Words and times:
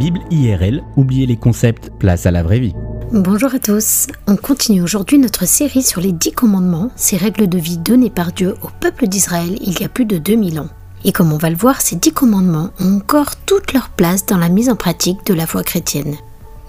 Bible 0.00 0.20
IRL, 0.30 0.82
oubliez 0.96 1.26
les 1.26 1.36
concepts, 1.36 1.90
place 1.98 2.24
à 2.24 2.30
la 2.30 2.42
vraie 2.42 2.58
vie. 2.58 2.74
Bonjour 3.12 3.54
à 3.54 3.58
tous, 3.58 4.06
on 4.26 4.34
continue 4.34 4.80
aujourd'hui 4.80 5.18
notre 5.18 5.46
série 5.46 5.82
sur 5.82 6.00
les 6.00 6.12
dix 6.12 6.32
commandements, 6.32 6.90
ces 6.96 7.18
règles 7.18 7.50
de 7.50 7.58
vie 7.58 7.76
données 7.76 8.08
par 8.08 8.32
Dieu 8.32 8.54
au 8.62 8.68
peuple 8.80 9.08
d'Israël 9.08 9.58
il 9.60 9.78
y 9.78 9.84
a 9.84 9.90
plus 9.90 10.06
de 10.06 10.16
2000 10.16 10.58
ans. 10.60 10.70
Et 11.04 11.12
comme 11.12 11.34
on 11.34 11.36
va 11.36 11.50
le 11.50 11.56
voir, 11.56 11.82
ces 11.82 11.96
dix 11.96 12.12
commandements 12.12 12.70
ont 12.80 12.96
encore 12.96 13.36
toute 13.44 13.74
leur 13.74 13.90
place 13.90 14.24
dans 14.24 14.38
la 14.38 14.48
mise 14.48 14.70
en 14.70 14.74
pratique 14.74 15.26
de 15.26 15.34
la 15.34 15.46
foi 15.46 15.62
chrétienne. 15.62 16.16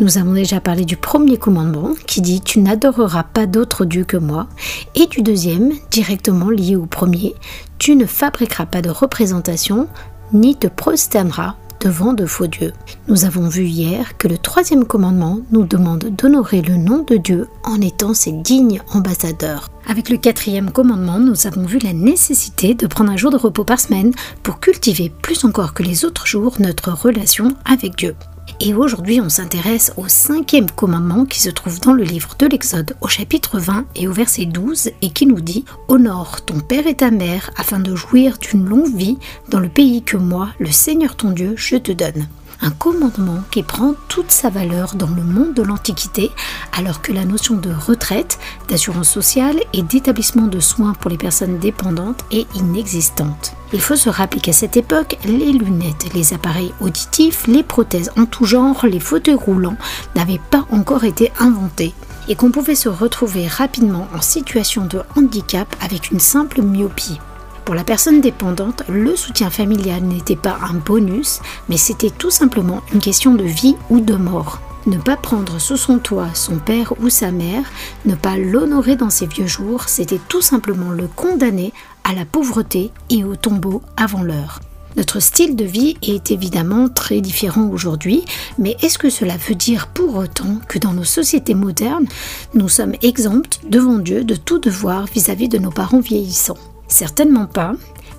Nous 0.00 0.18
avons 0.18 0.32
déjà 0.32 0.60
parlé 0.60 0.84
du 0.84 0.96
premier 0.96 1.36
commandement 1.36 1.92
qui 2.08 2.22
dit 2.22 2.40
Tu 2.40 2.58
n'adoreras 2.58 3.22
pas 3.22 3.46
d'autre 3.46 3.84
Dieu 3.84 4.02
que 4.02 4.16
moi, 4.16 4.48
et 4.96 5.06
du 5.06 5.22
deuxième, 5.22 5.70
directement 5.92 6.50
lié 6.50 6.74
au 6.74 6.86
premier, 6.86 7.36
Tu 7.78 7.94
ne 7.94 8.06
fabriqueras 8.06 8.66
pas 8.66 8.82
de 8.82 8.90
représentation, 8.90 9.86
ni 10.32 10.56
te 10.56 10.66
prosterneras 10.66 11.54
devant 11.80 12.12
de 12.12 12.26
faux 12.26 12.46
dieux. 12.46 12.72
Nous 13.08 13.24
avons 13.24 13.48
vu 13.48 13.64
hier 13.64 14.16
que 14.18 14.28
le 14.28 14.38
troisième 14.38 14.84
commandement 14.84 15.40
nous 15.50 15.64
demande 15.64 16.04
d'honorer 16.04 16.62
le 16.62 16.76
nom 16.76 17.02
de 17.02 17.16
Dieu 17.16 17.48
en 17.64 17.80
étant 17.80 18.14
ses 18.14 18.32
dignes 18.32 18.80
ambassadeurs. 18.92 19.68
Avec 19.86 20.08
le 20.08 20.18
quatrième 20.18 20.70
commandement, 20.70 21.18
nous 21.18 21.46
avons 21.46 21.64
vu 21.64 21.78
la 21.78 21.92
nécessité 21.92 22.74
de 22.74 22.86
prendre 22.86 23.10
un 23.10 23.16
jour 23.16 23.30
de 23.30 23.36
repos 23.36 23.64
par 23.64 23.80
semaine 23.80 24.12
pour 24.42 24.60
cultiver 24.60 25.10
plus 25.22 25.44
encore 25.44 25.74
que 25.74 25.82
les 25.82 26.04
autres 26.04 26.26
jours 26.26 26.56
notre 26.60 26.92
relation 26.92 27.48
avec 27.64 27.96
Dieu. 27.96 28.14
Et 28.58 28.74
aujourd'hui, 28.74 29.20
on 29.20 29.28
s'intéresse 29.28 29.92
au 29.96 30.08
cinquième 30.08 30.70
commandement 30.70 31.24
qui 31.24 31.40
se 31.40 31.50
trouve 31.50 31.80
dans 31.80 31.92
le 31.92 32.02
livre 32.02 32.34
de 32.38 32.46
l'Exode 32.46 32.96
au 33.00 33.08
chapitre 33.08 33.58
20 33.58 33.84
et 33.94 34.08
au 34.08 34.12
verset 34.12 34.46
12 34.46 34.90
et 35.02 35.10
qui 35.10 35.26
nous 35.26 35.40
dit 35.40 35.64
Honore 35.88 36.42
ton 36.44 36.60
père 36.60 36.86
et 36.86 36.96
ta 36.96 37.10
mère 37.10 37.50
afin 37.56 37.78
de 37.78 37.94
jouir 37.94 38.38
d'une 38.38 38.68
longue 38.68 38.94
vie 38.94 39.18
dans 39.48 39.60
le 39.60 39.68
pays 39.68 40.02
que 40.02 40.16
moi, 40.16 40.48
le 40.58 40.70
Seigneur 40.70 41.16
ton 41.16 41.30
Dieu, 41.30 41.54
je 41.56 41.76
te 41.76 41.92
donne 41.92 42.26
un 42.62 42.70
commandement 42.70 43.42
qui 43.50 43.62
prend 43.62 43.94
toute 44.08 44.30
sa 44.30 44.50
valeur 44.50 44.94
dans 44.94 45.08
le 45.08 45.22
monde 45.22 45.54
de 45.54 45.62
l'Antiquité, 45.62 46.30
alors 46.76 47.02
que 47.02 47.12
la 47.12 47.24
notion 47.24 47.56
de 47.56 47.70
retraite, 47.72 48.38
d'assurance 48.68 49.10
sociale 49.10 49.60
et 49.72 49.82
d'établissement 49.82 50.46
de 50.46 50.60
soins 50.60 50.94
pour 50.94 51.10
les 51.10 51.16
personnes 51.16 51.58
dépendantes 51.58 52.24
est 52.30 52.46
inexistante. 52.56 53.52
Il 53.72 53.80
faut 53.80 53.96
se 53.96 54.08
rappeler 54.08 54.40
qu'à 54.40 54.52
cette 54.52 54.76
époque, 54.76 55.16
les 55.24 55.52
lunettes, 55.52 56.12
les 56.14 56.34
appareils 56.34 56.74
auditifs, 56.80 57.46
les 57.46 57.62
prothèses 57.62 58.10
en 58.16 58.26
tout 58.26 58.44
genre, 58.44 58.84
les 58.84 59.00
fauteuils 59.00 59.34
roulants 59.34 59.78
n'avaient 60.16 60.40
pas 60.50 60.66
encore 60.70 61.04
été 61.04 61.32
inventés 61.38 61.94
et 62.28 62.34
qu'on 62.34 62.50
pouvait 62.50 62.74
se 62.74 62.88
retrouver 62.88 63.46
rapidement 63.46 64.08
en 64.14 64.20
situation 64.20 64.84
de 64.84 65.02
handicap 65.16 65.68
avec 65.80 66.10
une 66.10 66.20
simple 66.20 66.62
myopie. 66.62 67.20
Pour 67.70 67.76
la 67.76 67.84
personne 67.84 68.20
dépendante, 68.20 68.82
le 68.88 69.14
soutien 69.14 69.48
familial 69.48 70.02
n'était 70.02 70.34
pas 70.34 70.58
un 70.68 70.74
bonus, 70.74 71.38
mais 71.68 71.76
c'était 71.76 72.10
tout 72.10 72.32
simplement 72.32 72.80
une 72.92 72.98
question 72.98 73.36
de 73.36 73.44
vie 73.44 73.76
ou 73.90 74.00
de 74.00 74.16
mort. 74.16 74.60
Ne 74.86 74.98
pas 74.98 75.16
prendre 75.16 75.60
sous 75.60 75.76
son 75.76 76.00
toit 76.00 76.34
son 76.34 76.58
père 76.58 76.94
ou 77.00 77.08
sa 77.10 77.30
mère, 77.30 77.62
ne 78.06 78.16
pas 78.16 78.36
l'honorer 78.36 78.96
dans 78.96 79.08
ses 79.08 79.26
vieux 79.26 79.46
jours, 79.46 79.84
c'était 79.88 80.18
tout 80.28 80.42
simplement 80.42 80.90
le 80.90 81.06
condamner 81.06 81.72
à 82.02 82.12
la 82.12 82.24
pauvreté 82.24 82.90
et 83.08 83.22
au 83.22 83.36
tombeau 83.36 83.82
avant 83.96 84.24
l'heure. 84.24 84.58
Notre 84.96 85.20
style 85.20 85.54
de 85.54 85.64
vie 85.64 85.96
est 86.02 86.32
évidemment 86.32 86.88
très 86.88 87.20
différent 87.20 87.68
aujourd'hui, 87.68 88.24
mais 88.58 88.76
est-ce 88.82 88.98
que 88.98 89.10
cela 89.10 89.36
veut 89.36 89.54
dire 89.54 89.86
pour 89.86 90.16
autant 90.16 90.56
que 90.66 90.80
dans 90.80 90.92
nos 90.92 91.04
sociétés 91.04 91.54
modernes, 91.54 92.08
nous 92.52 92.68
sommes 92.68 92.96
exempts 93.02 93.60
devant 93.68 93.98
Dieu 93.98 94.24
de 94.24 94.34
tout 94.34 94.58
devoir 94.58 95.04
vis-à-vis 95.04 95.46
-vis 95.46 95.52
de 95.52 95.58
nos 95.58 95.70
parents 95.70 96.00
vieillissants? 96.00 96.58
Certainement 96.90 97.46
pas. 97.46 97.74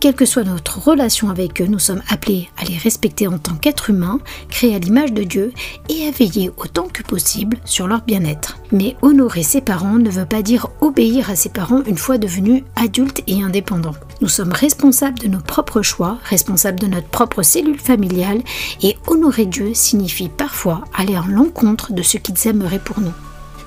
Quelle 0.00 0.14
que 0.14 0.24
soit 0.24 0.42
notre 0.42 0.80
relation 0.80 1.30
avec 1.30 1.60
eux, 1.62 1.66
nous 1.66 1.78
sommes 1.78 2.02
appelés 2.08 2.48
à 2.58 2.64
les 2.64 2.76
respecter 2.76 3.26
en 3.26 3.38
tant 3.38 3.54
qu'êtres 3.54 3.90
humains, 3.90 4.20
créés 4.48 4.74
à 4.74 4.78
l'image 4.78 5.12
de 5.12 5.22
Dieu, 5.22 5.52
et 5.88 6.06
à 6.06 6.10
veiller 6.10 6.50
autant 6.56 6.88
que 6.88 7.02
possible 7.02 7.58
sur 7.64 7.86
leur 7.86 8.02
bien-être. 8.02 8.58
Mais 8.72 8.96
honorer 9.02 9.42
ses 9.42 9.60
parents 9.60 9.98
ne 9.98 10.10
veut 10.10 10.26
pas 10.26 10.42
dire 10.42 10.68
obéir 10.80 11.30
à 11.30 11.36
ses 11.36 11.50
parents 11.50 11.82
une 11.86 11.98
fois 11.98 12.18
devenus 12.18 12.64
adultes 12.74 13.22
et 13.26 13.42
indépendants. 13.42 13.94
Nous 14.20 14.28
sommes 14.28 14.52
responsables 14.52 15.18
de 15.18 15.28
nos 15.28 15.40
propres 15.40 15.82
choix, 15.82 16.18
responsables 16.24 16.80
de 16.80 16.86
notre 16.86 17.08
propre 17.08 17.42
cellule 17.42 17.78
familiale, 17.78 18.42
et 18.82 18.96
honorer 19.06 19.46
Dieu 19.46 19.72
signifie 19.74 20.28
parfois 20.28 20.84
aller 20.94 21.16
à 21.16 21.24
l'encontre 21.28 21.92
de 21.92 22.02
ce 22.02 22.16
qu'ils 22.16 22.48
aimeraient 22.48 22.78
pour 22.78 23.00
nous. 23.00 23.12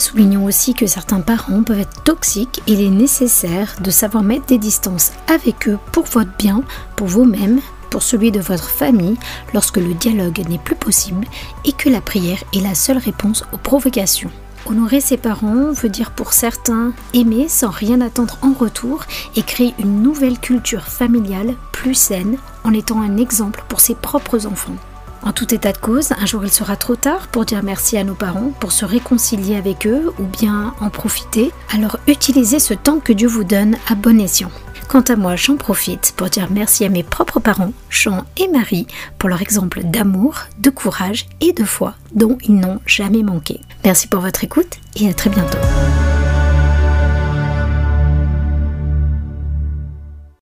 Soulignons 0.08 0.46
aussi 0.46 0.74
que 0.74 0.88
certains 0.88 1.20
parents 1.20 1.64
peuvent 1.64 1.82
être 1.82 2.02
toxiques 2.04 2.62
et 2.66 2.72
il 2.72 2.82
est 2.82 2.90
nécessaire 2.90 3.76
de 3.82 3.92
savoir 3.92 4.24
mettre 4.24 4.46
des 4.46 4.58
distances 4.58 5.12
avec 5.28 5.68
eux 5.68 5.78
pour 5.92 6.06
votre 6.06 6.32
bien, 6.38 6.64
pour 6.96 7.08
vous-même, 7.08 7.60
pour 7.90 8.02
celui 8.02 8.32
de 8.32 8.40
votre 8.40 8.70
famille 8.70 9.18
lorsque 9.54 9.76
le 9.76 9.94
dialogue 9.94 10.48
n'est 10.48 10.60
plus 10.60 10.78
possible 10.78 11.28
et 11.66 11.74
que 11.74 11.90
la 11.90 12.00
prière 12.00 12.42
est 12.56 12.62
la 12.62 12.74
seule 12.74 13.00
réponse 13.00 13.44
aux 13.52 13.58
provocations. 13.58 14.32
Honorer 14.66 15.02
ses 15.02 15.18
parents 15.18 15.74
veut 15.74 15.90
dire 15.90 16.12
pour 16.12 16.32
certains 16.32 16.94
aimer 17.14 17.50
sans 17.50 17.70
rien 17.70 18.00
attendre 18.00 18.38
en 18.42 18.54
retour 18.54 19.04
et 19.36 19.44
créer 19.44 19.76
une 19.78 20.04
nouvelle 20.04 20.40
culture 20.40 20.88
familiale 20.88 21.54
plus 21.74 21.96
saine 21.96 22.38
en 22.64 22.72
étant 22.72 23.02
un 23.02 23.18
exemple 23.18 23.62
pour 23.68 23.82
ses 23.82 23.96
propres 23.96 24.48
enfants. 24.48 24.78
En 25.24 25.32
tout 25.34 25.54
état 25.54 25.72
de 25.72 25.78
cause, 25.78 26.12
un 26.12 26.26
jour 26.26 26.44
il 26.44 26.52
sera 26.52 26.76
trop 26.76 26.96
tard 26.96 27.28
pour 27.28 27.46
dire 27.46 27.64
merci 27.64 27.98
à 27.98 28.04
nos 28.04 28.16
parents, 28.16 28.52
pour 28.60 28.72
se 28.72 28.86
réconcilier 28.86 29.56
avec 29.56 29.86
eux 29.86 30.14
ou 30.20 30.24
bien 30.24 30.74
en 30.80 30.90
profiter. 30.90 31.52
Alors 31.74 31.98
utilisez 32.08 32.60
ce 32.60 32.74
temps 32.74 33.00
que 33.00 33.14
Dieu 33.14 33.28
vous 33.28 33.44
donne 33.44 33.78
à 33.88 33.96
bon 33.96 34.20
escient. 34.20 34.52
Quant 34.88 35.02
à 35.02 35.18
moi, 35.18 35.36
j'en 35.36 35.58
profite 35.58 36.14
pour 36.16 36.30
dire 36.30 36.48
merci 36.50 36.86
à 36.86 36.90
mes 36.90 37.04
propres 37.04 37.42
parents, 37.42 37.74
Jean 37.90 38.24
et 38.38 38.48
Marie, 38.48 38.88
pour 39.20 39.28
leur 39.28 39.42
exemple 39.42 39.82
d'amour, 39.84 40.36
de 40.60 40.70
courage 40.70 41.26
et 41.42 41.52
de 41.52 41.66
foi 41.66 41.96
dont 42.16 42.38
ils 42.44 42.56
n'ont 42.56 42.80
jamais 42.86 43.24
manqué. 43.24 43.60
Merci 43.84 44.08
pour 44.08 44.22
votre 44.22 44.46
écoute 44.46 44.78
et 44.96 45.10
à 45.10 45.14
très 45.14 45.30
bientôt. 45.30 45.58